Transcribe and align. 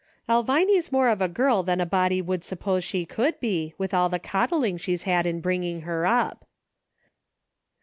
Elviny's 0.27 0.91
more 0.91 1.09
of 1.09 1.21
a 1.21 1.27
girl 1.27 1.61
than 1.61 1.79
a 1.79 1.85
body 1.85 2.23
would 2.23 2.43
suppose 2.43 2.83
she 2.83 3.05
could 3.05 3.39
be, 3.39 3.75
with 3.77 3.93
all 3.93 4.09
the 4.09 4.17
coddling 4.17 4.75
she's 4.75 5.03
had 5.03 5.27
in 5.27 5.41
bringing 5.41 5.81
her 5.81 6.07
up." 6.07 6.47